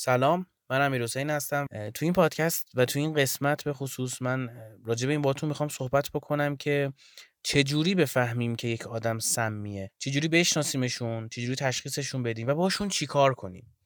سلام 0.00 0.46
من 0.70 0.80
امیر 0.80 1.02
حسین 1.02 1.30
هستم. 1.30 1.66
تو 1.94 2.04
این 2.04 2.12
پادکست 2.12 2.68
و 2.74 2.84
تو 2.84 2.98
این 2.98 3.12
قسمت 3.12 3.64
به 3.64 3.72
خصوص 3.72 4.22
من 4.22 4.50
راجع 4.84 5.06
به 5.06 5.12
این 5.12 5.22
باتون 5.22 5.48
می‌خوام 5.48 5.68
صحبت 5.68 6.10
بکنم 6.14 6.56
که 6.56 6.92
چجوری 7.42 7.94
بفهمیم 7.94 8.56
که 8.56 8.68
یک 8.68 8.86
آدم 8.86 9.18
سمیه؟ 9.18 9.90
چجوری 9.98 10.28
بشناسیمشون؟ 10.28 11.28
چجوری 11.28 11.56
تشخیصشون 11.56 12.22
بدیم؟ 12.22 12.48
و 12.48 12.54
باشون 12.54 12.88
چیکار 12.88 13.34
کنیم؟ 13.34 13.76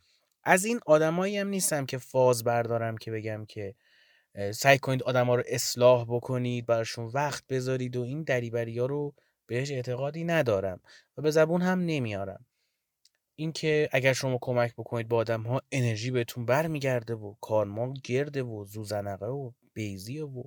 از 0.44 0.64
این 0.64 0.80
آدمایی 0.86 1.38
هم 1.38 1.48
نیستم 1.48 1.86
که 1.86 1.98
فاز 1.98 2.44
بردارم 2.44 2.96
که 2.96 3.10
بگم 3.10 3.44
که 3.44 3.74
سعی 4.54 4.78
کنید 4.78 5.02
آدما 5.02 5.34
رو 5.34 5.42
اصلاح 5.46 6.04
بکنید 6.08 6.66
براشون 6.66 7.06
وقت 7.06 7.44
بذارید 7.48 7.96
و 7.96 8.02
این 8.02 8.22
دریبری 8.22 8.78
ها 8.78 8.86
رو 8.86 9.14
بهش 9.46 9.70
اعتقادی 9.70 10.24
ندارم 10.24 10.80
و 11.16 11.22
به 11.22 11.30
زبون 11.30 11.62
هم 11.62 11.80
نمیارم. 11.80 12.46
اینکه 13.36 13.88
اگر 13.92 14.12
شما 14.12 14.38
کمک 14.40 14.74
بکنید 14.74 15.08
با 15.08 15.16
آدم 15.16 15.42
ها 15.42 15.62
انرژی 15.72 16.10
بهتون 16.10 16.46
برمیگرده 16.46 17.14
و 17.14 17.34
کارما 17.40 17.94
گرده 18.04 18.42
و 18.42 18.64
زوزنقه 18.64 19.26
و 19.26 19.50
بیزیه 19.74 20.24
و 20.24 20.42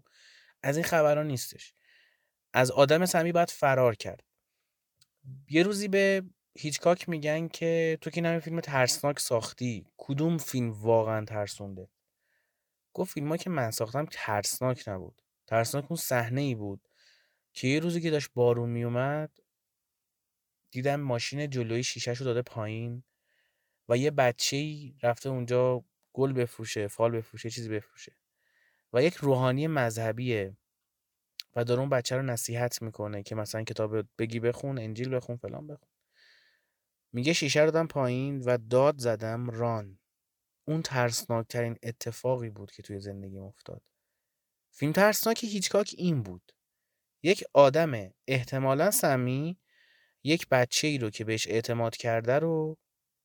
از 0.64 0.78
این 0.78 0.86
خبران 0.86 1.28
نیستش. 1.28 1.74
از 2.54 2.72
آدم 2.72 3.06
سمی 3.06 3.32
باید 3.32 3.50
فرار 3.50 3.96
کرد. 3.96 4.24
یه 5.50 5.64
روزی 5.64 5.88
به 5.88 6.24
هیچکاک 6.58 7.10
میگن 7.10 7.48
که 7.48 7.98
تو 8.02 8.10
که 8.10 8.22
نمی 8.22 8.42
فیلم 8.42 8.62
ترسناک 8.62 9.20
ساختی 9.20 9.86
کدوم 9.98 10.38
فیلم 10.38 10.72
واقعا 10.72 11.26
ترسونده؟ 11.26 11.90
گفت 12.94 13.14
فیلم 13.14 13.38
که 13.38 13.50
من 13.50 13.72
ساختم 13.72 14.06
ترسناک 14.12 14.88
نبود. 14.88 15.22
ترسناک 15.48 15.86
اون 15.92 15.98
صحنه 15.98 16.42
ای 16.42 16.56
بود 16.56 16.88
که 17.54 17.68
یه 17.68 17.80
روزی 17.80 18.02
که 18.02 18.10
داشت 18.10 18.30
بارون 18.34 18.70
میومد 18.70 19.32
دیدم 20.76 20.96
ماشین 20.96 21.50
جلوی 21.50 21.84
شیشهش 21.84 22.18
رو 22.18 22.26
داده 22.26 22.42
پایین 22.42 23.04
و 23.90 23.98
یه 23.98 24.12
بچه 24.12 24.58
ای 24.58 24.96
رفته 25.04 25.30
اونجا 25.30 25.84
گل 26.14 26.34
بفروشه 26.34 26.88
فال 26.88 27.12
بفروشه 27.12 27.50
چیزی 27.50 27.70
بفروشه 27.70 28.16
و 28.94 29.04
یک 29.04 29.14
روحانی 29.14 29.68
مذهبیه 29.68 30.58
و 31.56 31.64
داره 31.64 31.80
اون 31.80 31.90
بچه 31.90 32.16
رو 32.16 32.22
نصیحت 32.22 32.82
می‌کنه 32.82 33.24
که 33.24 33.36
مثلا 33.36 33.64
کتاب 33.64 34.06
بگی 34.18 34.40
بخون 34.40 34.80
انجیل 34.80 35.16
بخون 35.16 35.38
فلان 35.38 35.68
بخون. 35.68 35.90
میگه 37.14 37.34
شیشه 37.34 37.60
رو 37.60 37.72
دادم 37.72 37.88
پایین 37.88 38.42
و 38.42 38.58
داد 38.58 38.98
زدم 38.98 39.50
ران. 39.50 40.00
اون 40.68 40.82
ترسناکترین 40.82 41.78
اتفاقی 41.84 42.50
بود 42.50 42.72
که 42.72 42.84
توی 42.84 43.00
زندگی 43.00 43.38
افتاد. 43.38 43.82
فیلم 44.72 44.92
ترسناک 44.92 45.44
هیچکاک 45.44 45.96
این 45.98 46.24
بود. 46.24 46.52
یک 47.24 47.44
آدم 47.54 48.10
احتمالا 48.28 48.92
سمی 48.92 49.58
یک 50.26 50.48
بچه 50.50 50.88
ای 50.88 50.98
رو 50.98 51.10
که 51.10 51.24
بهش 51.26 51.48
اعتماد 51.48 51.96
کرده 51.96 52.40
رو 52.40 52.78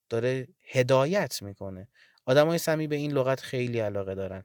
داره 0.08 0.48
هدایت 0.66 1.42
می‌کنه. 1.42 1.88
های 2.26 2.58
سمی 2.58 2.86
به 2.86 2.96
این 2.96 3.12
لغت 3.12 3.40
خیلی 3.40 3.80
علاقه 3.80 4.14
دارن. 4.14 4.44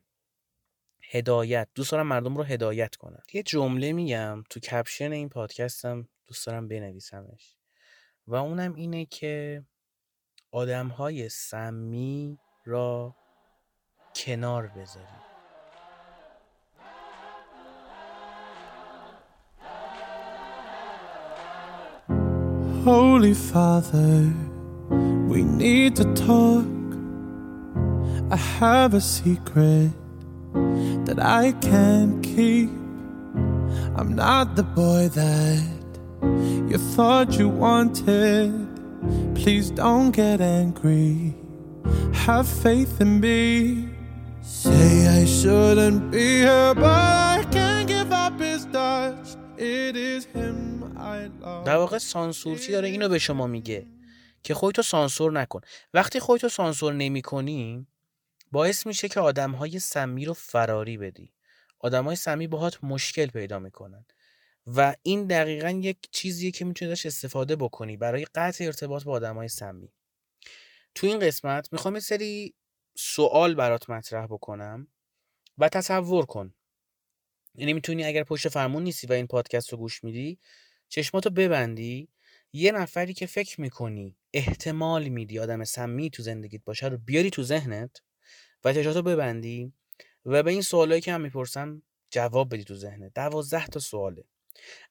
هدایت. 1.11 1.67
دوست 1.75 1.91
دارم 1.91 2.07
مردم 2.07 2.37
رو 2.37 2.43
هدایت 2.43 2.95
کنن. 2.95 3.21
یه 3.33 3.43
جمله 3.43 3.93
میگم 3.93 4.43
تو 4.49 4.59
کپشن 4.59 5.11
این 5.11 5.29
پادکستم 5.29 6.07
دوست 6.27 6.45
دارم 6.47 6.67
بنویسمش. 6.67 7.55
و 8.27 8.35
اونم 8.35 8.73
اینه 8.73 9.05
که 9.05 9.63
آدم 10.51 10.87
های 10.87 11.29
سمی 11.29 12.37
را 12.65 13.15
کنار 14.15 14.67
بذارید. 14.67 15.34
Holy 22.85 23.33
Father, 23.33 24.31
we 25.27 25.41
need 25.41 25.95
to 25.95 26.03
talk. 26.13 26.67
I 28.29 28.35
have 28.35 28.93
a 28.93 29.01
secret 29.01 29.89
that 31.05 31.17
I 31.19 31.53
can't 31.61 32.23
keep. 32.23 32.69
I'm 33.97 34.13
not 34.13 34.55
the 34.55 34.61
boy 34.61 35.07
that 35.07 35.63
you 36.69 36.77
thought 36.77 37.39
you 37.39 37.49
wanted. 37.49 38.53
Please 39.33 39.71
don't 39.71 40.11
get 40.11 40.39
angry. 40.39 41.33
Have 42.13 42.47
faith 42.47 43.01
in 43.01 43.19
me. 43.19 43.89
Say 44.43 45.07
I 45.07 45.25
shouldn't 45.25 46.11
be 46.11 46.41
here, 46.41 46.75
but 46.75 46.85
I 46.85 47.45
can't 47.49 47.87
give 47.87 48.11
up 48.11 48.39
his 48.39 48.65
touch. 48.65 49.37
It 49.57 49.95
is 49.95 50.25
him. 50.25 50.84
در 51.65 51.75
واقع 51.75 51.97
سانسورچی 51.97 52.71
داره 52.71 52.87
اینو 52.87 53.09
به 53.09 53.19
شما 53.19 53.47
میگه 53.47 53.87
که 54.43 54.53
خودتو 54.53 54.81
سانسور 54.81 55.31
نکن. 55.31 55.61
وقتی 55.93 56.19
خودتو 56.19 56.49
سانسور 56.49 56.93
نمی 56.93 57.21
کنی 57.21 57.87
باعث 58.51 58.85
میشه 58.85 59.09
که 59.09 59.19
آدم 59.19 59.51
های 59.51 59.79
سمی 59.79 60.25
رو 60.25 60.33
فراری 60.33 60.97
بدی. 60.97 61.33
آدم 61.79 62.05
های 62.05 62.15
سمی 62.15 62.47
باهات 62.47 62.83
مشکل 62.83 63.25
پیدا 63.25 63.59
می‌کنن. 63.59 64.05
و 64.67 64.95
این 65.03 65.27
دقیقا 65.27 65.69
یک 65.69 65.97
چیزیه 66.11 66.51
که 66.51 66.65
می‌تونی 66.65 66.89
داشت 66.89 67.05
استفاده 67.05 67.55
بکنی 67.55 67.97
برای 67.97 68.25
قطع 68.25 68.65
ارتباط 68.65 69.03
با 69.03 69.11
آدم 69.11 69.35
های 69.35 69.47
سمی. 69.47 69.93
تو 70.95 71.07
این 71.07 71.19
قسمت 71.19 71.73
می‌خوام 71.73 71.93
یه 71.93 71.99
سری 71.99 72.53
سوال 72.97 73.55
برات 73.55 73.89
مطرح 73.89 74.25
بکنم 74.25 74.87
و 75.57 75.69
تصور 75.69 76.25
کن. 76.25 76.53
یعنی 77.55 77.73
می‌تونی 77.73 78.05
اگر 78.05 78.23
پشت 78.23 78.49
فرمون 78.49 78.83
نیستی 78.83 79.07
و 79.07 79.13
این 79.13 79.27
پادکست 79.27 79.71
رو 79.71 79.77
گوش 79.77 80.03
میدی 80.03 80.39
چشماتو 80.89 81.29
ببندی 81.29 82.09
یه 82.53 82.71
نفری 82.71 83.13
که 83.13 83.25
فکر 83.25 83.61
می‌کنی 83.61 84.17
احتمال 84.33 85.09
میدی 85.09 85.39
آدم 85.39 85.63
سمی 85.63 86.09
تو 86.09 86.23
زندگیت 86.23 86.63
باشه 86.65 86.87
رو 86.87 86.97
بیاری 86.97 87.29
تو 87.29 87.43
ذهنت 87.43 88.01
و 88.63 88.73
چشماتو 88.73 89.01
ببندی 89.01 89.73
و 90.25 90.43
به 90.43 90.51
این 90.51 90.61
سوالایی 90.61 91.01
که 91.01 91.13
هم 91.13 91.21
می‌پرسم 91.21 91.81
جواب 92.11 92.53
بدی 92.53 92.63
تو 92.63 92.75
ذهنت. 92.75 93.13
دوازده 93.15 93.67
تا 93.67 93.79
سواله. 93.79 94.23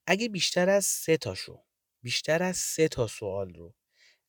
اگه 0.07 0.29
بیشتر 0.29 0.71
از 0.71 0.87
سه 0.87 1.17
تاشو 1.17 1.63
بیشتر 2.03 2.43
از 2.43 2.57
سه 2.57 2.89
تا 2.89 3.07
سوال 3.07 3.55
رو 3.55 3.75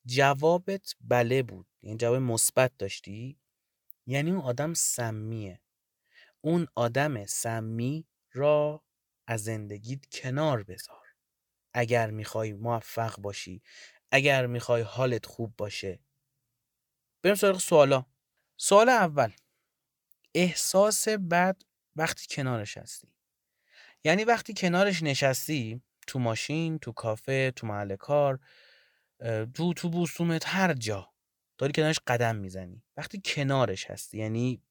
جوابت 0.06 0.94
بله 1.00 1.42
بود 1.42 1.66
یعنی 1.82 1.96
جواب 1.98 2.16
مثبت 2.16 2.72
داشتی 2.78 3.38
یعنی 4.06 4.30
اون 4.30 4.40
آدم 4.40 4.74
سمیه. 4.74 5.60
اون 6.40 6.66
آدم 6.74 7.26
سمی 7.26 8.06
را 8.32 8.82
از 9.26 9.44
زندگیت 9.44 10.06
کنار 10.12 10.62
بذار. 10.62 11.05
اگر 11.76 12.10
می‌خوای 12.10 12.52
موفق 12.52 13.20
باشی 13.20 13.62
اگر 14.10 14.46
می‌خوای 14.46 14.82
حالت 14.82 15.26
خوب 15.26 15.54
باشه. 15.58 16.00
بریم 17.22 17.34
سراغ 17.34 17.58
سوالا. 17.60 18.06
سوال 18.56 18.88
اول. 18.88 19.32
احساس 20.34 21.08
بد 21.08 21.62
وقتی 21.96 22.26
کنارش 22.30 22.78
هستی. 22.78 23.08
یعنی 24.04 24.24
وقتی 24.24 24.54
کنارش 24.54 25.02
نشستی 25.02 25.82
تو 26.06 26.18
ماشین 26.18 26.78
تو 26.78 26.92
کافه 26.92 27.50
تو 27.56 27.66
محل 27.66 27.96
کار 27.96 28.40
تو 29.54 29.74
تو 29.74 29.88
بوستومت 29.88 30.42
هر 30.46 30.72
جا 30.74 31.12
داری 31.58 31.72
کنارش 31.72 31.96
قدم 32.06 32.36
می‌زنی. 32.36 32.82
وقتی 32.96 33.20
کنارش 33.24 33.90
هستی 33.90 34.18
یعنی 34.18 34.62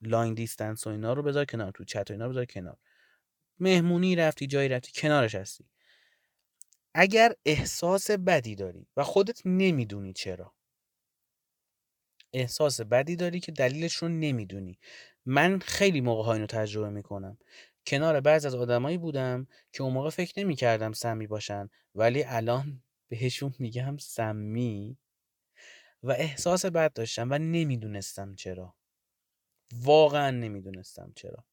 لاین 0.00 0.34
دیستنس 0.34 0.86
و 0.86 0.90
اینا 0.90 1.12
رو 1.12 1.22
بذار 1.22 1.44
کنار 1.44 1.72
تو 1.72 1.84
چت 1.84 2.10
و 2.10 2.12
اینا 2.14 2.24
رو 2.26 2.30
بذار 2.30 2.44
کنار. 2.44 2.76
مهمونی 3.60 4.16
رفتی 4.16 4.46
جایی 4.46 4.68
رفتی 4.68 4.92
کنارش 5.00 5.34
هستی. 5.34 5.64
اگر 6.94 7.32
احساس 7.46 8.10
بدی 8.10 8.54
داری 8.54 8.86
و 8.96 9.04
خودت 9.04 9.40
نمی‌دونی 9.44 10.12
چرا. 10.12 10.54
احساس 12.32 12.80
بدی 12.80 13.16
داری 13.16 13.40
که 13.40 13.52
دلیلش 13.52 13.94
رو 13.94 14.08
نمی‌دونی. 14.08 14.78
من 15.26 15.58
خیلی 15.58 16.00
موقع 16.00 16.22
ها 16.24 16.32
اینو 16.34 16.46
تجربه 16.46 16.90
می‌کنم. 16.90 17.38
کنار 17.86 18.20
بعض 18.20 18.46
از 18.46 18.54
آدمایی 18.54 18.98
بودم 18.98 19.46
که 19.72 19.82
اون 19.82 19.92
موقع 19.92 20.10
فکر 20.10 20.40
نمی‌کردم 20.40 20.92
سمی 20.92 21.26
باشن 21.26 21.68
ولی 21.94 22.24
الان 22.24 22.82
بهشون 23.08 23.54
میگم 23.58 23.96
سمی 23.96 24.98
و 26.02 26.10
احساس 26.10 26.66
بد 26.66 26.92
داشتم 26.92 27.28
و 27.30 27.38
نمی‌دونستم 27.38 28.34
چرا. 28.34 28.74
واقعا 29.72 30.30
نمی‌دونستم 30.30 31.12
چرا. 31.16 31.44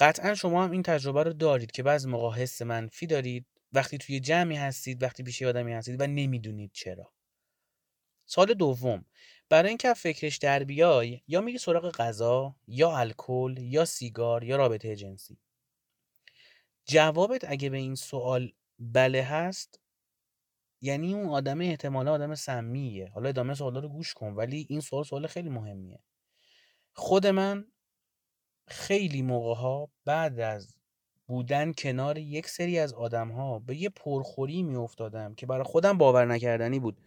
قطعا 0.00 0.34
شما 0.34 0.64
هم 0.64 0.70
این 0.70 0.82
تجربه 0.82 1.22
رو 1.22 1.32
دارید 1.32 1.70
که 1.70 1.82
بعض 1.82 2.06
موقع 2.06 2.36
حس 2.36 2.62
منفی 2.62 3.06
دارید 3.06 3.46
وقتی 3.74 3.98
توی 3.98 4.20
جمعی 4.20 4.56
هستید 4.56 5.02
وقتی 5.02 5.22
پیش 5.22 5.42
آدمی 5.42 5.72
هستید 5.72 6.00
و 6.00 6.06
نمی‌دونید 6.06 6.70
چرا. 6.72 7.12
سال 8.26 8.54
دوم 8.54 9.04
برای 9.48 9.68
اینکه 9.68 9.94
فکرش 9.94 10.36
در 10.36 10.64
بیای 10.64 11.20
یا 11.28 11.40
میری 11.40 11.58
سراغ 11.58 11.90
غذا 11.90 12.56
یا 12.66 12.96
الکل 12.96 13.54
یا 13.58 13.84
سیگار 13.84 14.44
یا 14.44 14.56
رابطه 14.56 14.96
جنسی؟ 14.96 15.38
جوابت 16.84 17.44
اگه 17.44 17.70
به 17.70 17.76
این 17.76 17.94
سوال 17.94 18.52
بله 18.78 19.22
هست 19.22 19.80
یعنی 20.80 21.14
اون 21.14 21.28
آدم 21.28 21.60
احتمالا 21.60 22.12
آدم 22.12 22.34
سمیه. 22.34 23.08
حالا 23.08 23.28
ادامه 23.28 23.54
سوالا 23.54 23.80
رو 23.80 23.88
گوش 23.88 24.14
کن 24.14 24.32
ولی 24.32 24.66
این 24.70 24.80
سوال 24.80 25.04
سوال 25.04 25.26
خیلی 25.26 25.48
مهمیه. 25.48 26.02
خود 26.92 27.26
من 27.26 27.66
خیلی 28.68 29.22
موقع 29.22 29.54
ها 29.54 29.90
بعد 30.04 30.40
از 30.40 30.76
بودن 31.26 31.72
کنار 31.72 32.18
یک 32.18 32.48
سری 32.48 32.78
از 32.78 32.92
آدم 32.92 33.28
ها 33.28 33.58
به 33.58 33.76
یه 33.76 33.88
پرخوری 33.88 34.62
می 34.62 34.76
افتادم 34.76 35.34
که 35.34 35.46
برای 35.46 35.64
خودم 35.64 35.98
باور 35.98 36.24
نکردنی 36.26 36.78
بود. 36.78 37.00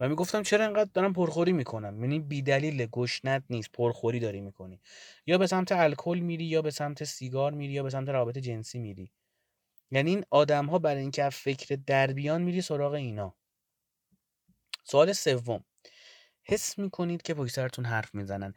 و 0.00 0.08
می‌گفتم 0.08 0.42
چرا 0.42 0.64
انقدر 0.64 0.90
دارم 0.94 1.12
پرخوری 1.12 1.52
می‌کنم؟ 1.52 2.02
یعنی 2.02 2.20
بیدلیل 2.20 2.86
گشنت 2.86 3.44
نیست 3.50 3.72
پرخوری 3.72 4.20
داری 4.20 4.40
می‌کنی. 4.40 4.80
یا 5.26 5.38
به 5.38 5.46
سمت 5.46 5.72
الکل 5.72 6.18
میری 6.18 6.44
یا 6.44 6.62
به 6.62 6.70
سمت 6.70 7.04
سیگار 7.04 7.52
میری 7.52 7.72
یا 7.72 7.82
به 7.82 7.90
سمت 7.90 8.08
رابطه 8.08 8.40
جنسی 8.40 8.78
میری. 8.78 9.12
یعنی 9.90 10.10
این 10.10 10.24
آدم 10.30 10.66
ها 10.66 10.78
برای 10.78 11.00
اینکه 11.00 11.28
فکر 11.30 11.78
دربیان 11.86 12.42
میری 12.42 12.60
سراغ 12.60 12.92
اینا. 12.92 13.34
سوال 14.84 15.12
سوم. 15.12 15.64
حس 16.42 16.78
می‌کنید 16.78 17.22
که 17.22 17.34
پشت 17.34 17.54
سرتون 17.54 17.84
حرف 17.84 18.14
می‌زنن. 18.14 18.54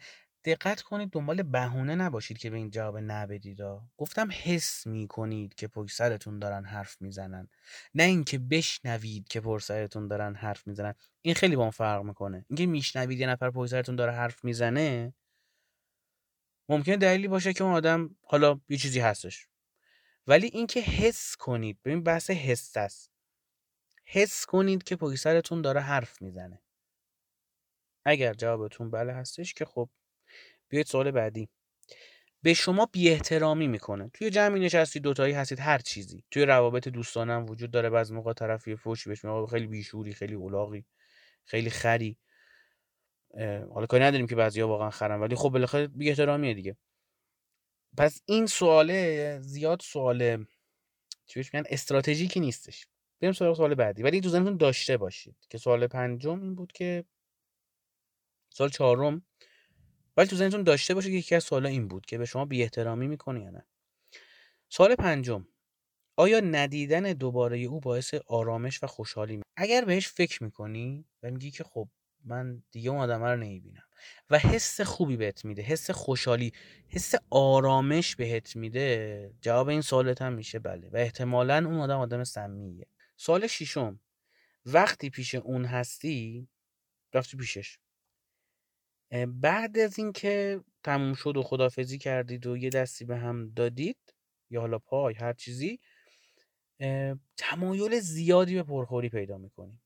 دقت 0.47 0.81
کنید 0.81 1.09
دنبال 1.09 1.43
بهونه 1.43 1.95
نباشید 1.95 2.37
که 2.37 2.49
به 2.49 2.57
این 2.57 2.69
جواب 2.69 2.97
نبدید 2.97 3.59
گفتم 3.97 4.29
حس 4.43 4.87
می‌کنید 4.87 5.53
که 5.55 5.67
پشت 5.67 5.95
سرتون 5.95 6.39
دارن 6.39 6.65
حرف 6.65 7.01
می‌زنن. 7.01 7.49
نه 7.95 8.03
اینکه 8.03 8.39
بشنوید 8.39 9.27
که 9.27 9.41
پشت 9.41 9.65
سرتون 9.65 10.07
دارن 10.07 10.35
حرف 10.35 10.67
می‌زنن. 10.67 10.93
این 11.21 11.35
خیلی 11.35 11.55
با 11.55 11.71
فرق 11.71 12.03
می‌کنه. 12.03 12.45
اینکه 12.49 12.65
میشنوید 12.65 13.19
یه 13.19 13.27
نفر 13.27 13.51
پشت 13.51 13.71
سرتون 13.71 13.95
داره 13.95 14.11
حرف 14.11 14.43
می‌زنه 14.43 15.13
ممکنه 16.69 16.97
دلیلی 16.97 17.27
باشه 17.27 17.53
که 17.53 17.63
اون 17.63 17.73
آدم 17.73 18.15
حالا 18.21 18.59
یه 18.69 18.77
چیزی 18.77 18.99
هستش. 18.99 19.47
ولی 20.27 20.47
اینکه 20.47 20.79
حس 20.79 21.35
کنید 21.35 21.79
ببین 21.85 22.03
بحث 22.03 22.29
حس 22.29 22.77
است. 22.77 23.11
حس 24.05 24.45
کنید 24.45 24.83
که 24.83 24.95
پشت 24.95 25.19
سرتون 25.19 25.61
داره 25.61 25.81
حرف 25.81 26.21
می‌زنه. 26.21 26.61
اگر 28.05 28.33
جوابتون 28.33 28.91
بله 28.91 29.13
هستش 29.13 29.53
که 29.53 29.65
خب 29.65 29.89
بیاید 30.69 30.85
سوال 30.85 31.11
بعدی. 31.11 31.49
به 32.41 32.53
شما 32.53 32.85
بی 32.85 33.09
احترامی 33.09 33.67
می‌کنه. 33.67 34.11
توی 34.13 34.29
جمعی 34.29 34.59
نشستی 34.59 34.99
دوتایی 34.99 35.33
هستید 35.33 35.59
هر 35.59 35.77
چیزی. 35.79 36.23
توی 36.31 36.45
روابط 36.45 36.87
دوستانم 36.87 37.45
وجود 37.49 37.71
داره. 37.71 37.89
بعضی 37.89 38.13
موقع 38.13 38.33
طرفی 38.33 38.75
فوشی 38.75 39.09
بهش 39.09 39.25
میگه 39.25 39.47
خیلی 39.47 39.67
بیشوری 39.67 40.13
خیلی 40.13 40.33
اولاغی 40.33 40.85
خیلی 41.45 41.69
خری. 41.69 42.17
حالا 43.73 43.85
کاری 43.85 44.03
نداریم 44.03 44.27
که 44.27 44.35
بعضیا 44.35 44.67
واقعا 44.67 44.89
خرن 44.89 45.19
ولی 45.19 45.35
خب 45.35 45.49
بالاخره 45.49 45.87
بی 45.87 46.09
احترامیه 46.09 46.53
دیگه. 46.53 46.77
پس 47.97 48.21
این 48.25 48.45
سواله 48.45 49.39
زیاد 49.41 49.81
سوال 49.81 50.45
چی 51.25 51.39
میگن 51.39 51.63
استراتژیکی 51.69 52.39
نیستش. 52.39 52.87
بریم 53.21 53.33
سراغ 53.33 53.57
سوال 53.57 53.75
بعدی. 53.75 54.03
ولی 54.03 54.21
تو 54.21 54.55
داشته 54.55 54.97
باشید 54.97 55.35
که 55.49 55.57
سوال 55.57 55.87
پنجم 55.87 56.41
این 56.41 56.55
بود 56.55 56.71
که 56.71 57.05
سوال 58.49 58.69
چهارم. 58.69 59.26
ولی 60.17 60.27
تو 60.27 60.35
ذهنتون 60.35 60.63
داشته 60.63 60.93
باشید 60.93 61.11
که 61.11 61.17
یکی 61.17 61.35
از 61.35 61.43
سوالا 61.43 61.69
این 61.69 61.87
بود 61.87 62.05
که 62.05 62.17
به 62.17 62.25
شما 62.25 62.45
بی 62.45 62.63
احترامی 62.63 63.07
می‌کنه 63.07 63.41
یا 63.41 63.49
نه. 63.49 63.65
سوال 64.69 64.95
پنجم. 64.95 65.47
آیا 66.17 66.39
ندیدن 66.39 67.13
دوباره 67.13 67.57
او 67.57 67.79
باعث 67.79 68.13
آرامش 68.13 68.83
و 68.83 68.87
خوشحالی 68.87 69.37
می؟ 69.37 69.43
اگر 69.57 69.85
بهش 69.85 70.07
فکر 70.07 70.43
می‌کنی 70.43 71.05
و 71.23 71.31
میگی 71.31 71.51
که 71.51 71.63
خب 71.63 71.87
من 72.25 72.63
دیگه 72.71 72.89
اون 72.89 72.99
آدم 72.99 73.23
رو 73.23 73.37
نمی‌بینم 73.37 73.83
و 74.29 74.39
حس 74.39 74.81
خوبی 74.81 75.17
بهت 75.17 75.45
میده 75.45 75.61
حس 75.61 75.91
خوشحالی 75.91 76.51
حس 76.87 77.15
آرامش 77.29 78.15
بهت 78.15 78.55
میده 78.55 79.31
جواب 79.41 79.69
این 79.69 79.81
سوالت 79.81 80.21
هم 80.21 80.33
میشه 80.33 80.59
بله 80.59 80.89
و 80.89 80.97
احتمالا 80.97 81.57
اون 81.57 81.79
آدم 81.79 81.99
آدم 81.99 82.23
سمیه. 82.23 82.87
سوال 83.17 83.47
ششم. 83.47 83.99
وقتی 84.65 85.09
پیش 85.09 85.35
اون 85.35 85.65
هستی 85.65 86.47
رفتی 87.13 87.37
پیشش. 87.37 87.77
بعد 89.27 89.79
از 89.79 89.99
اینکه 89.99 90.61
تموم 90.83 91.13
شد 91.13 91.37
و 91.37 91.43
خدافزی 91.43 91.97
کردید 91.97 92.47
و 92.47 92.57
یه 92.57 92.69
دستی 92.69 93.05
به 93.05 93.17
هم 93.17 93.49
دادید 93.49 93.97
یا 94.49 94.61
حالا 94.61 94.79
پای 94.79 95.13
هر 95.13 95.33
چیزی 95.33 95.79
تمایل 97.37 97.99
زیادی 97.99 98.55
به 98.55 98.63
پرخوری 98.63 99.09
پیدا 99.09 99.37
می‌کنیم. 99.37 99.81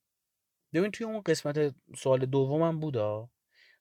ببین 0.74 0.92
توی 0.92 1.06
اون 1.06 1.22
قسمت 1.22 1.76
سوال 1.98 2.26
دومم 2.26 2.80
بودا؟ 2.80 3.30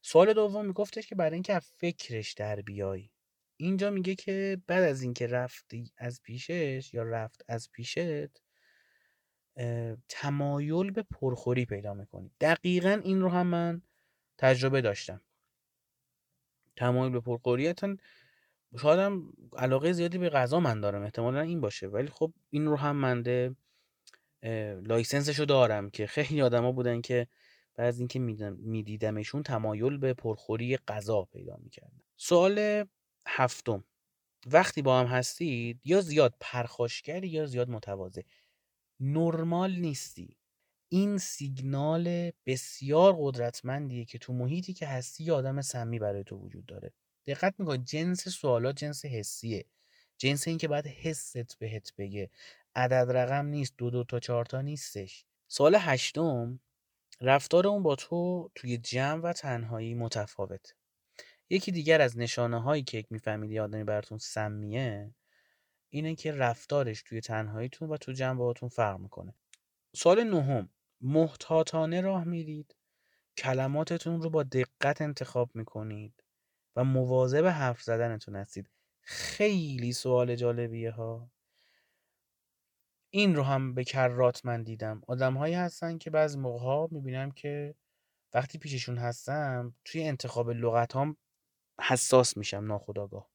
سوال 0.03 0.33
دوم 0.33 0.67
میگفتش 0.67 1.07
که 1.07 1.15
برای 1.15 1.35
اینکه 1.35 1.59
فکرش 1.59 2.33
در 2.33 2.61
بیای. 2.61 3.11
اینجا 3.57 3.91
میگه 3.91 4.15
که 4.15 4.63
بعد 4.67 4.83
از 4.83 5.03
اینکه 5.03 5.27
رفتی 5.27 5.93
از 5.99 6.23
پیشش 6.23 6.91
یا 6.95 7.03
رفت 7.03 7.45
از 7.49 7.71
پیشت 7.73 8.31
تمایل 10.09 10.91
به 10.91 11.03
پرخوری 11.03 11.65
پیدا 11.65 11.95
می‌کنی. 11.95 12.31
دقیقا 12.41 13.01
این 13.05 13.21
رو 13.21 13.29
هم 13.29 13.47
من 13.47 13.83
تجربه 14.39 14.81
داشتم. 14.81 15.21
تمایل 16.81 17.13
به 17.13 17.21
پرخوری 17.21 17.75
شاید 18.79 19.01
هم 19.01 19.33
علاقه 19.57 19.93
زیادی 19.93 20.19
به 20.19 20.29
غذا 20.29 20.61
من 20.61 20.81
دارم 20.81 21.03
احتمالا 21.03 21.41
این 21.41 21.61
باشه. 21.61 21.87
ولی 21.87 22.09
خب 22.09 22.33
این 22.51 22.67
رو 22.67 22.77
هم 22.77 22.97
منده 22.97 23.57
لایسنسشو 24.83 25.45
دارم 25.45 25.91
که 25.91 26.07
خیلی 26.07 26.43
آدما 26.43 26.73
بودن 26.73 27.01
که 27.01 27.27
بعد 27.75 27.87
از 27.87 27.99
اینکه 27.99 28.19
میدیدمشون 28.19 29.43
تمایل 29.43 29.99
به 29.99 30.15
پرخوری 30.15 30.77
غذا 30.77 31.23
پیدا 31.23 31.57
می‌کردن. 31.57 32.01
سوال 32.17 32.85
هفتم. 33.27 33.85
وقتی 34.47 34.83
با 34.83 35.01
هم 35.01 35.07
هستید 35.07 35.81
یا 35.85 36.01
زیاد 36.01 36.35
پرخاشگری 36.41 37.29
یا 37.29 37.47
زیاد 37.47 37.71
متواضع. 37.71 38.23
نرمال 39.01 39.73
نیستی. 39.77 40.37
این 40.93 41.19
سیگنال 41.19 42.31
بسیار 42.47 43.17
قدرتمندیه 43.19 44.05
که 44.05 44.19
تو 44.19 44.33
محیطی 44.33 44.73
که 44.73 44.87
هستی 44.87 45.25
یه 45.25 45.33
آدم 45.33 45.61
سمی 45.61 45.99
برای 45.99 46.25
تو 46.25 46.37
وجود 46.37 46.67
داره. 46.67 46.93
دقت 47.27 47.55
میکن 47.59 47.85
جنس 47.85 48.29
سوالات 48.29 48.77
جنس 48.77 49.05
حسیه. 49.05 49.65
جنس 50.19 50.49
این 50.49 50.59
که 50.59 50.69
باید 50.69 50.87
حست 50.87 51.59
بهت 51.59 51.93
بگه. 51.99 52.31
عدد 52.75 53.17
رقم 53.17 53.47
نیست 53.47 53.75
دو 53.79 53.91
دو 53.91 54.05
تا 54.05 54.21
چهار 54.21 54.45
تا 54.45 54.61
نیستش. 54.61 55.25
سوال 55.49 55.77
هشتم 55.81 56.61
رفتار 57.21 57.67
اون 57.67 57.83
با 57.83 57.97
تو 57.97 58.51
توی 58.55 58.79
جمع 58.79 59.23
و 59.23 59.33
تنهایی 59.33 59.95
متفاوت. 59.95 60.75
یکی 61.51 61.73
دیگر 61.73 62.01
از 62.01 62.19
نشانه 62.19 62.63
هایی 62.63 62.83
که 62.83 63.05
می‌فهمید 63.11 63.59
آدمی 63.59 63.85
براتون 63.85 64.19
سمیه 64.19 65.15
اینه 65.91 66.15
که 66.15 66.33
رفتارش 66.33 67.03
توی 67.03 67.21
تنهاییتون 67.21 67.89
و 67.89 67.97
تو 67.97 68.13
جمع 68.13 68.39
باهاتون 68.39 68.69
فرق 68.69 68.99
می‌کنه. 69.01 69.35
سوال 69.97 70.25
نهم. 70.25 70.69
محتاطانه 71.01 72.01
راه 72.01 72.25
میرید 72.25 72.77
کلماتتون 73.37 74.23
رو 74.23 74.31
با 74.31 74.43
دقت 74.43 75.03
انتخاب 75.03 75.51
می‌کنید 75.55 76.25
و 76.77 76.85
مواظب 76.85 77.47
حرف 77.47 77.83
زدنتون 77.83 78.37
هستید. 78.37 78.71
خیلی 79.01 79.93
سوال 79.93 80.37
جالبیه 80.37 80.91
ها 80.91 81.31
این 83.11 83.37
رو 83.37 83.43
هم 83.43 83.75
به 83.75 83.85
کرات 83.85 84.47
من 84.47 84.63
دیدم. 84.63 85.03
آدم 85.07 85.35
هایی 85.35 85.55
هستن 85.55 85.99
که 85.99 86.11
بعضی 86.11 86.39
موقع 86.39 86.65
ها 86.65 86.89
می‌بینم 86.91 87.31
که 87.31 87.75
وقتی 88.35 88.59
پیششون 88.59 88.99
هستم 88.99 89.75
توی 89.85 90.03
انتخاب 90.03 90.51
لغت 90.51 90.97
هم 90.97 91.17
حساس 91.81 92.37
میشم 92.37 92.65
ناخداگاه 92.65 93.31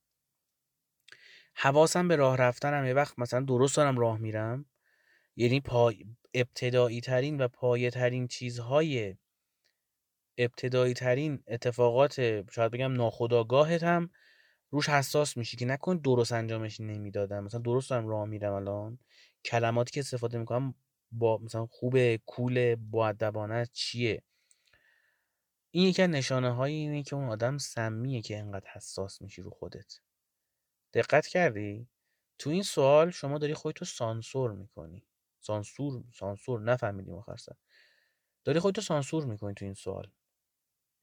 حواسم 1.54 2.08
به 2.08 2.16
راه 2.16 2.38
رفتنم. 2.38 2.86
یه 2.86 2.94
وقت 2.94 3.20
مثلا 3.20 3.42
درست 3.42 3.78
دارم 3.78 3.98
راه 4.00 4.18
میرم. 4.18 4.66
یعنی 5.36 5.60
پای 5.60 6.06
ابتدایی 6.36 7.02
ترین 7.02 7.42
و 7.42 7.48
پایه 7.48 7.90
ترین 7.90 8.28
چیزهای 8.28 9.16
ابتدایی 10.38 10.94
ترین 10.94 11.44
اتفاقات 11.48 12.16
شاید 12.52 12.72
بگم 12.72 12.94
ناخداگاهت 12.94 13.84
هم 13.84 14.10
روش 14.70 14.90
حساس 14.90 15.38
میشی 15.38 15.58
که 15.58 15.66
نکن 15.66 15.98
درست 15.98 16.32
انجامش 16.32 16.80
نمی‌دادم. 16.80 17.44
مثلا 17.44 17.60
درست 17.60 17.90
دارم 17.90 18.08
راه 18.08 18.26
میرم 18.26 18.54
الان. 18.54 19.00
کلماتی 19.46 19.92
که 19.92 20.00
استفاده 20.00 20.38
می‌کنم 20.38 20.76
با 21.12 21.38
مثلا 21.38 21.66
خوب 21.66 22.16
کول 22.16 22.76
ادبانه 22.94 23.66
چیه؟ 23.74 24.24
این 25.72 25.88
یکی 25.88 26.02
از 26.02 26.10
نشانه 26.10 26.52
های 26.52 26.74
اینه 26.74 27.04
که 27.04 27.16
اون 27.16 27.30
آدم 27.30 27.58
سمیه 27.58 28.22
که 28.22 28.38
انقدر 28.38 28.70
حساس 28.74 29.22
میشی 29.22 29.42
رو 29.42 29.50
خودت. 29.50 30.00
دقت 30.94 31.28
کردی؟ 31.28 31.88
تو 32.40 32.50
این 32.50 32.64
سوال 32.64 33.12
شما 33.12 33.38
داری 33.38 33.54
خودتو 33.54 33.86
سانسور 33.86 34.52
می‌کنی. 34.52 35.04
سانسور 35.46 36.04
سانسور 36.14 36.62
نفهمیدیم 36.62 37.14
آخر 37.14 37.38
سر. 37.38 37.56
داری 38.44 38.60
خودتو 38.60 38.82
سانسور 38.82 39.26
می‌کنی 39.26 39.54
تو 39.54 39.66
این 39.66 39.74
سوال. 39.74 40.12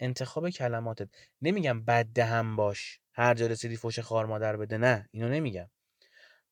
انتخاب 0.00 0.50
کلماتت. 0.50 1.08
نمیگم 1.42 1.84
بد 1.84 2.06
دهم 2.06 2.56
باش 2.56 3.00
هر 3.12 3.34
جا 3.34 3.46
رسیدی 3.46 3.76
فوش 3.76 3.98
خار 3.98 4.26
مادر 4.26 4.56
بده 4.56 4.78
نه 4.78 5.08
اینو 5.10 5.28
نمیگم. 5.28 5.70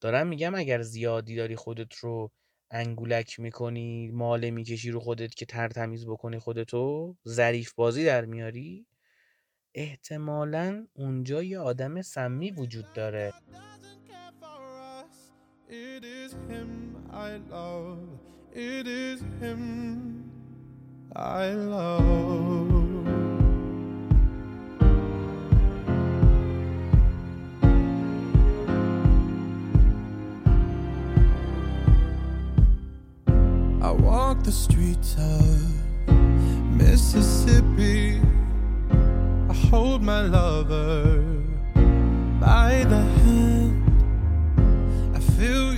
دارم 0.01 0.27
میگم 0.27 0.55
اگر 0.55 0.83
زیادی 0.83 1.37
داری 1.37 1.57
خودت 1.57 1.95
رو 1.95 2.31
انگولک 2.71 3.41
می‌کنی 3.41 4.11
ماله 4.11 4.51
می‌کشی 4.51 4.91
رو 4.91 5.01
خودت 5.01 5.35
که 5.35 5.47
ترتمیز 5.47 6.07
بکنی 6.07 6.39
خودتو 6.39 7.17
ظریف 7.29 7.73
بازی 7.73 8.05
در 8.05 8.25
میاری 8.25 8.87
احتمالا 9.75 10.87
اونجا 10.93 11.43
یه 11.43 11.59
آدم 11.59 12.03
سمی 12.03 12.51
وجود 12.51 12.93
داره. 12.93 13.33
I 17.21 17.39
love. 17.51 17.99
It 18.55 18.87
is 18.87 19.21
him 19.41 20.25
I 21.15 21.51
love. 21.51 23.07
I 33.83 33.91
walk 33.91 34.43
the 34.43 34.51
streets 34.51 35.15
of 35.19 36.15
Mississippi. 36.73 38.19
I 39.51 39.53
hold 39.69 40.03
my 40.03 40.23
lover 40.23 41.21
by 42.41 42.85
the 42.89 43.03
hand. 43.21 43.77
I 45.15 45.21
feel 45.21 45.70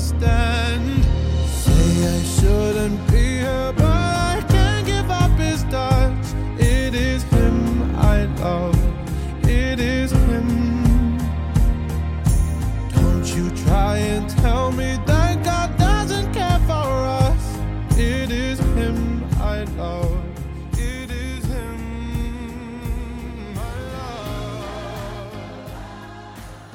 understand? 0.00 1.04
Say 1.46 2.16
I 2.16 2.22
shouldn't 2.22 3.06
be 3.10 3.40
here, 3.40 3.72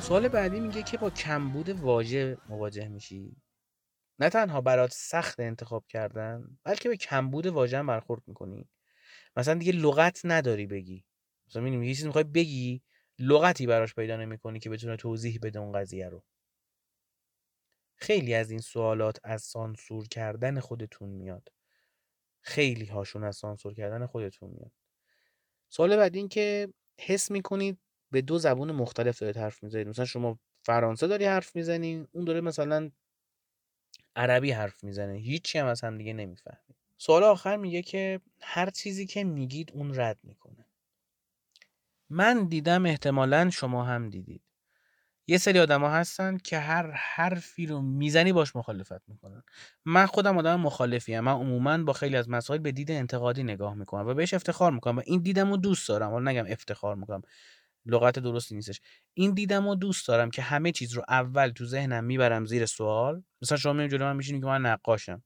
سوال 0.07 0.27
بعدی 0.27 0.59
میگه 0.59 0.83
که 0.83 0.97
با 0.97 1.09
کمبود 1.09 1.69
واژه 1.69 2.37
مواجه 2.49 2.87
میشی. 2.87 3.35
نه 4.19 4.29
تنها 4.29 4.61
برات 4.61 4.91
سخت 4.93 5.39
انتخاب 5.39 5.85
کردن 5.87 6.57
بلکه 6.63 6.89
به 6.89 6.97
کمبود 6.97 7.45
واژه 7.45 7.77
هم 7.77 7.87
برخورد 7.87 8.21
می‌کنی. 8.27 8.69
مثلا 9.35 9.53
دیگه 9.53 9.71
لغت 9.71 10.21
نداری 10.23 10.67
بگی. 10.67 11.05
مثلا 11.47 11.61
می‌بینی 11.61 11.87
یه 11.87 11.93
چیزی 11.93 12.07
می‌خوای 12.07 12.23
بگی 12.23 12.83
لغتی 13.19 13.67
براش 13.67 13.95
پیدا 13.95 14.17
نمی‌کنی 14.17 14.59
که 14.59 14.69
بتونه 14.69 14.97
توضیح 14.97 15.39
بده 15.43 15.59
اون 15.59 15.71
قضیه 15.71 16.09
رو. 16.09 16.23
خیلی 17.95 18.33
از 18.33 18.51
این 18.51 18.59
سوالات 18.59 19.19
از 19.23 19.41
سانسور 19.41 20.07
کردن 20.07 20.59
خودتون 20.59 21.09
میاد. 21.09 21.49
خیلی 22.41 22.85
هاشون 22.85 23.23
از 23.23 23.35
سانسور 23.35 23.73
کردن 23.73 24.05
خودتون 24.05 24.49
میاد. 24.49 24.71
سوال 25.69 25.97
بعد 25.97 26.15
این 26.15 26.27
که 26.29 26.73
حس 26.99 27.31
می‌کنید 27.31 27.79
به 28.11 28.21
دو 28.21 28.37
زبون 28.37 28.71
مختلف 28.71 29.19
دارید 29.19 29.37
حرف 29.37 29.63
می‌زنید. 29.63 29.87
مثلا 29.87 30.05
شما 30.05 30.39
فرانسه 30.65 31.07
داری 31.07 31.25
حرف 31.25 31.55
می‌زنی 31.55 32.07
اون 32.11 32.25
داره 32.25 32.41
مثلا 32.41 32.91
عربی 34.15 34.51
حرف 34.51 34.83
می‌زنه. 34.83 35.13
هیچی 35.13 35.59
هم 35.59 35.65
از 35.65 35.81
هم 35.81 35.97
دیگه 35.97 36.13
نمی‌فهمید 36.13 36.75
سوال 36.97 37.23
آخر 37.23 37.57
میگه 37.57 37.81
که 37.81 38.21
هر 38.41 38.69
چیزی 38.69 39.05
که 39.05 39.23
میگید 39.23 39.71
اون 39.73 39.95
رد 39.95 40.19
می‌کنه. 40.23 40.65
من 42.09 42.47
دیدم 42.47 42.85
احتمالا 42.85 43.49
شما 43.49 43.83
هم 43.83 44.09
دیدید. 44.09 44.41
یه 45.27 45.37
سری 45.37 45.59
آدما 45.59 45.89
هستن 45.89 46.37
که 46.37 46.59
هر 46.59 46.91
حرفی 46.91 47.65
رو 47.65 47.81
می‌زنی 47.81 48.33
باش 48.33 48.55
مخالفت 48.55 49.09
می‌کنن. 49.09 49.43
من 49.85 50.05
خودم 50.05 50.37
آدم 50.37 50.59
مخالفی 50.59 51.19
من 51.19 51.31
عموما 51.31 51.77
با 51.77 51.93
خیلی 51.93 52.15
از 52.15 52.29
مسائل 52.29 52.59
به 52.59 52.71
دید 52.71 52.91
انتقادی 52.91 53.43
نگاه 53.43 53.73
می‌کنم 53.75 54.07
و 54.07 54.13
بهش 54.13 54.33
افتخار 54.33 54.71
می‌کنم 54.71 54.97
و 54.97 55.01
این 55.05 55.21
دیدم 55.21 55.51
رو 55.51 55.57
دوست 55.57 55.89
دارم. 55.89 56.11
حالا 56.11 56.31
نگم 56.31 56.45
افتخار 56.47 56.95
می‌کنم. 56.95 57.21
لغت 57.85 58.19
درستی 58.19 58.55
نیستش. 58.55 58.81
این 59.13 59.33
دیدم 59.33 59.67
رو 59.67 59.75
دوست 59.75 60.07
دارم 60.07 60.29
که 60.29 60.41
همه 60.41 60.71
چیز 60.71 60.93
رو 60.93 61.03
اول 61.09 61.49
تو 61.49 61.65
ذهنم 61.65 62.03
می‌برم 62.03 62.45
زیر 62.45 62.65
سوال. 62.65 63.23
مثلا 63.41 63.57
شما 63.57 63.73
میام 63.73 63.87
جلو 63.87 64.05
من 64.05 64.15
میشینی 64.15 64.39
که 64.39 64.45
من 64.45 64.61
نقاشم. 64.61 65.23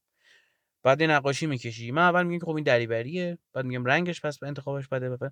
بعد 0.83 1.01
یه 1.01 1.07
نقاشی 1.07 1.45
می‌کشی. 1.45 1.91
من 1.91 2.01
اول 2.01 2.23
میگم 2.23 2.45
خب 2.45 2.55
این 2.55 2.63
دریوریه. 2.63 3.37
بعد 3.53 3.65
میگم 3.65 3.85
رنگش 3.85 4.21
پس 4.21 4.43
انتخابش 4.43 4.87
بده 4.87 5.09
بده 5.09 5.31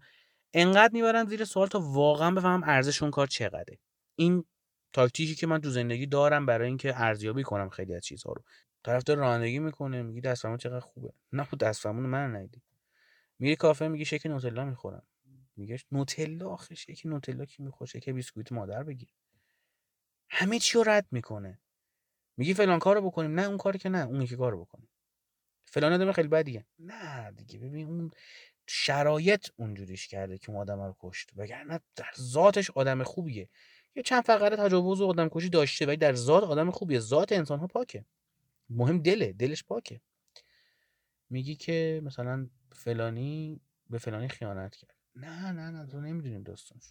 انقدر 0.53 0.93
می‌برم 0.93 1.27
زیر 1.27 1.45
سوال 1.45 1.67
تا 1.67 1.79
واقعا 1.79 2.31
بفهمم 2.31 2.63
ارزش 2.63 3.01
اون 3.01 3.11
کار 3.11 3.27
چقدره. 3.27 3.79
این 4.15 4.45
تاکتیکی 4.93 5.35
که 5.35 5.47
من 5.47 5.61
تو 5.61 5.69
زندگی 5.69 6.05
دارم 6.05 6.45
برای 6.45 6.67
اینکه 6.67 7.01
ارزیابی 7.01 7.43
کنم 7.43 7.69
خیلی 7.69 7.95
از 7.95 8.01
چیزها 8.01 8.33
رو. 8.33 8.43
طرفدار 8.83 9.17
رانندگی 9.17 9.59
می‌کنه 9.59 10.01
میگی 10.01 10.21
دستفرمون 10.21 10.57
چقدر 10.57 10.79
خوبه. 10.79 11.13
نه 11.33 11.43
خب 11.43 11.57
دستفرمون 11.57 12.05
من 12.05 12.35
ندیدی. 12.35 12.61
میری 13.39 13.55
کافه 13.55 13.87
میگی 13.87 14.05
شک 14.05 14.25
نوتلا 14.25 14.65
می‌خورم. 14.65 15.03
میگه 15.57 15.79
نوتلا 15.91 16.49
آخه 16.49 16.75
شک 16.75 17.05
نوتلا 17.05 17.45
کی 17.45 17.63
می‌خوره 17.63 17.89
شک 17.89 18.09
بیسکویت 18.09 18.51
مادر 18.51 18.83
بگیر. 18.83 19.09
همه 20.29 20.59
چی 20.59 20.77
رو 20.77 20.83
رد 20.83 21.07
می‌کنه. 21.11 21.59
میگی 22.37 22.53
فلان 22.53 22.79
کارو 22.79 23.01
بکنیم. 23.01 23.39
نه 23.39 23.47
اون 23.47 23.57
کاری 23.57 23.79
که 23.79 23.89
نه 23.89 24.05
اون 24.05 24.21
یکی 24.21 24.35
کارو 24.35 24.65
بکنیم 24.65 24.89
فلان 25.65 25.93
آدم 25.93 26.11
خیلی 26.11 26.27
بدیه. 26.27 26.65
نه 26.79 27.31
دیگه 27.31 27.59
ببین 27.59 27.87
اون 27.87 28.11
شرایط 28.67 29.49
اونجوریش 29.55 30.07
کرده 30.07 30.37
که 30.37 30.49
اون 30.49 30.59
آدم 30.59 30.81
رو 30.81 30.95
کشت. 30.99 31.31
وگرنه 31.35 31.79
در 31.95 32.11
ذاتش 32.19 32.71
آدم 32.71 33.03
خوبیه. 33.03 33.49
یه 33.95 34.03
چند 34.03 34.23
فقره 34.23 34.55
تجاوز 34.55 35.01
و 35.01 35.07
آدم 35.07 35.29
کشی 35.29 35.49
داشته 35.49 35.85
ولی 35.85 35.97
در 35.97 36.13
ذات 36.13 36.43
آدم 36.43 36.71
خوبیه. 36.71 36.99
ذات 36.99 37.31
انسان 37.31 37.59
ها 37.59 37.67
پاکه. 37.67 38.05
مهم 38.69 39.01
دله. 39.01 39.33
دلش 39.33 39.63
پاکه. 39.63 40.01
میگی 41.29 41.55
که 41.55 42.01
مثلا 42.03 42.49
فلانی 42.71 43.61
به 43.89 43.97
فلانی 43.97 44.27
خیانت 44.27 44.75
کرد. 44.75 44.96
نه 45.17 45.51
نه 45.51 45.69
نه 45.69 45.85
تو 45.85 45.99
نمی‌دونیم 46.01 46.43
داستانش 46.43 46.83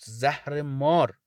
زهر 0.00 0.62
مار. 0.62 1.18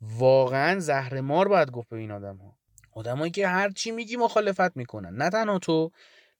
واقعا 0.00 0.80
زهر 0.80 1.20
مار 1.20 1.48
باید 1.48 1.70
گفت 1.70 1.88
به 1.88 1.96
این 1.96 2.10
آدم 2.10 2.36
ها 2.36 2.58
آدمایی 2.92 3.30
که 3.32 3.48
هر 3.48 3.70
چی 3.70 3.90
میگی 3.90 4.16
مخالفت 4.16 4.76
می‌کنن. 4.76 5.14
نه 5.14 5.30
تنها 5.30 5.58
تو 5.58 5.90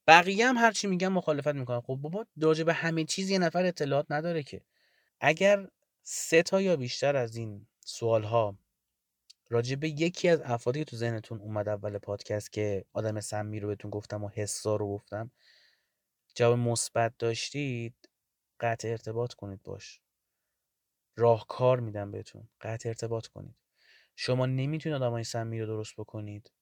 بقیه 0.06 0.48
هم 0.48 0.56
هر 0.56 0.72
چی 0.72 0.86
میگن 0.86 1.08
مخالفت 1.08 1.54
می‌کنن. 1.54 1.80
خب 1.80 1.94
بابا 1.94 2.26
راجع 2.42 2.64
به 2.64 2.72
همه 2.72 3.04
چیز 3.04 3.30
یه 3.30 3.38
نفر 3.38 3.64
اطلاعات 3.64 4.06
نداره 4.10 4.42
که. 4.42 4.60
اگر 5.20 5.68
سه 6.02 6.42
تا 6.42 6.60
یا 6.60 6.76
بیشتر 6.76 7.16
از 7.16 7.36
این 7.36 7.66
سوال 7.80 8.22
ها 8.22 8.58
راجع 9.50 9.76
به 9.76 9.88
یکی 9.88 10.28
از 10.28 10.40
افرادی 10.44 10.78
که 10.78 10.84
تو 10.84 10.96
ذهنتون 10.96 11.40
اومد 11.40 11.68
اول 11.68 11.98
پادکست 11.98 12.52
که 12.52 12.84
آدم 12.92 13.20
سمی 13.20 13.60
رو 13.60 13.68
بهتون 13.68 13.90
گفتم 13.90 14.24
و 14.24 14.28
حسا 14.28 14.76
رو 14.76 14.88
گفتم 14.88 15.30
جواب 16.34 16.58
مثبت 16.58 17.18
داشتید 17.18 17.94
قطع 18.64 18.88
ارتباط 18.88 19.34
کنید 19.34 19.62
باش. 19.62 20.00
راهکار 21.16 21.80
میدم 21.80 22.10
بهتون. 22.10 22.48
قطع 22.60 22.88
ارتباط 22.88 23.26
کنید. 23.26 23.56
شما 24.16 24.46
نمی‌تونید 24.46 25.02
آدمای 25.02 25.24
سمی 25.24 25.60
رو 25.60 25.66
درست 25.66 25.96
بکنید. 25.96 26.52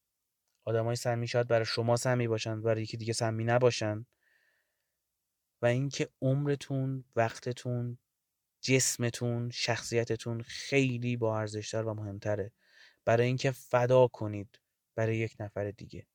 آدمای 0.64 0.96
سمی 0.96 1.28
شاید 1.28 1.48
برای 1.48 1.64
شما 1.64 1.96
سمی 1.96 2.28
باشن 2.28 2.62
برای 2.62 2.82
یکی 2.82 2.96
دیگه 2.96 3.12
سمی 3.12 3.44
نباشن. 3.44 4.06
و 5.62 5.66
اینکه 5.66 6.08
عمرتون 6.22 7.04
وقتتون 7.16 7.98
جسمتون 8.60 9.50
شخصیتتون 9.50 10.42
خیلی 10.42 11.16
با 11.16 11.38
ارزشتر 11.38 11.82
و 11.84 11.94
مهمتره. 11.94 12.52
برای 13.04 13.26
اینکه 13.26 13.50
فدا 13.50 14.08
کنید 14.08 14.60
برای 14.94 15.16
یک 15.16 15.36
نفر 15.40 15.70
دیگه. 15.70 16.06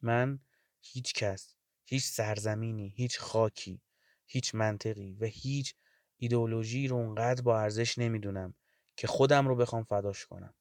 من 0.00 0.38
هیچ 0.80 1.14
کس 1.14 1.54
هیچ 1.84 2.04
سرزمینی 2.04 2.88
هیچ 2.88 3.18
خاکی 3.18 3.82
هیچ 4.26 4.54
منطقی 4.54 5.16
و 5.20 5.24
هیچ 5.24 5.74
ایدئولوژی 6.16 6.88
رو 6.88 6.96
اونقدر 6.96 7.42
با 7.42 7.60
ارزش 7.60 7.98
نمی‌دونم 7.98 8.54
که 8.96 9.06
خودم 9.06 9.48
رو 9.48 9.56
بخوام 9.56 9.84
فداش 9.84 10.26
کنم. 10.26 10.54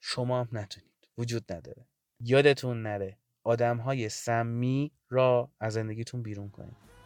شما 0.00 0.40
هم 0.40 0.48
نتونید. 0.52 1.08
وجود 1.18 1.52
نداره. 1.52 1.86
یادتون 2.20 2.82
نره. 2.82 3.18
آدم 3.42 3.76
های 3.76 4.08
سمی 4.08 4.92
را 5.08 5.50
از 5.60 5.72
زندگیتون 5.72 6.22
بیرون 6.22 6.50
کنید. 6.50 6.99